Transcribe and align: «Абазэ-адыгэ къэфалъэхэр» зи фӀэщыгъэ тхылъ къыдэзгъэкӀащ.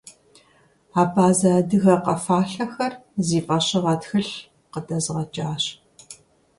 «Абазэ-адыгэ 1.01 1.95
къэфалъэхэр» 2.03 2.93
зи 3.25 3.39
фӀэщыгъэ 3.45 3.93
тхылъ 4.01 4.33
къыдэзгъэкӀащ. 4.71 5.63